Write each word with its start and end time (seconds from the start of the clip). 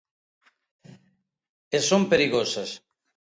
E 1.77 1.79
son 1.89 2.01
perigosas. 2.11 2.69